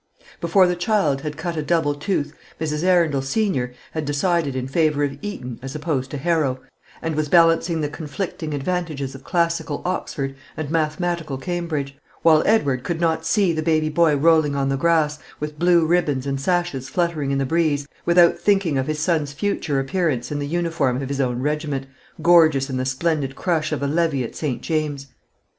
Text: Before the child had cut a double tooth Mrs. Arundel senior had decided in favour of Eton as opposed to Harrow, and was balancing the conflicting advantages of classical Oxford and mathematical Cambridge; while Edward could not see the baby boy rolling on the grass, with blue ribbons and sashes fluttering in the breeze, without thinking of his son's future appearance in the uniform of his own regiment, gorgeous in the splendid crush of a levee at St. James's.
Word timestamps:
Before 0.39 0.65
the 0.65 0.75
child 0.75 1.21
had 1.21 1.37
cut 1.37 1.55
a 1.55 1.61
double 1.61 1.93
tooth 1.93 2.33
Mrs. 2.59 2.83
Arundel 2.83 3.21
senior 3.21 3.71
had 3.91 4.03
decided 4.03 4.55
in 4.55 4.67
favour 4.67 5.03
of 5.03 5.19
Eton 5.21 5.59
as 5.61 5.75
opposed 5.75 6.09
to 6.09 6.17
Harrow, 6.17 6.59
and 7.03 7.13
was 7.15 7.29
balancing 7.29 7.81
the 7.81 7.87
conflicting 7.87 8.51
advantages 8.55 9.13
of 9.13 9.23
classical 9.23 9.79
Oxford 9.85 10.33
and 10.57 10.71
mathematical 10.71 11.37
Cambridge; 11.37 11.99
while 12.23 12.41
Edward 12.47 12.83
could 12.83 12.99
not 12.99 13.27
see 13.27 13.53
the 13.53 13.61
baby 13.61 13.89
boy 13.89 14.17
rolling 14.17 14.55
on 14.55 14.69
the 14.69 14.75
grass, 14.75 15.19
with 15.39 15.59
blue 15.59 15.85
ribbons 15.85 16.25
and 16.25 16.41
sashes 16.41 16.89
fluttering 16.89 17.29
in 17.29 17.37
the 17.37 17.45
breeze, 17.45 17.87
without 18.03 18.39
thinking 18.39 18.79
of 18.79 18.87
his 18.87 18.97
son's 18.97 19.33
future 19.33 19.79
appearance 19.79 20.31
in 20.31 20.39
the 20.39 20.47
uniform 20.47 20.99
of 20.99 21.09
his 21.09 21.21
own 21.21 21.43
regiment, 21.43 21.85
gorgeous 22.23 22.71
in 22.71 22.77
the 22.77 22.85
splendid 22.85 23.35
crush 23.35 23.71
of 23.71 23.83
a 23.83 23.87
levee 23.87 24.23
at 24.23 24.35
St. 24.35 24.63
James's. 24.63 25.09